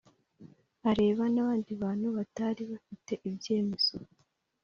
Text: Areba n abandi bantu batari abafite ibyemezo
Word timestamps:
Areba 0.89 1.23
n 1.33 1.35
abandi 1.43 1.69
bantu 1.81 2.07
batari 2.17 2.61
abafite 2.67 3.13
ibyemezo 3.29 3.95